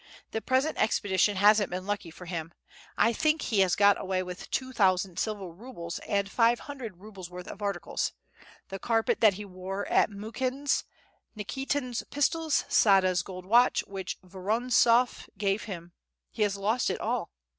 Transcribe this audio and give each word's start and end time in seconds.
The 0.31 0.41
present 0.41 0.79
expedition 0.79 1.35
hasn't 1.35 1.69
been 1.69 1.85
lucky 1.85 2.09
for 2.09 2.25
him. 2.25 2.55
I 2.97 3.13
think 3.13 3.39
he 3.43 3.59
has 3.59 3.75
got 3.75 4.01
away 4.01 4.23
with 4.23 4.49
two 4.49 4.73
thousand 4.73 5.19
silver 5.19 5.47
rubles 5.51 5.99
and 6.07 6.27
five 6.27 6.61
hundred 6.61 6.97
rubles' 6.97 7.29
worth 7.29 7.47
of 7.47 7.61
articles, 7.61 8.11
the 8.69 8.79
carpet 8.79 9.19
that 9.21 9.35
he 9.35 9.45
won 9.45 9.85
at 9.85 10.09
Mukhin's, 10.09 10.85
Nikitin's 11.37 12.03
pistols, 12.09 12.65
Sada's 12.67 13.21
gold 13.21 13.45
watch 13.45 13.81
which 13.85 14.17
Vorontsof 14.23 15.29
gave 15.37 15.65
him. 15.65 15.91
He 16.31 16.41
has 16.41 16.57
lost 16.57 16.89
it 16.89 16.99
all." 16.99 17.29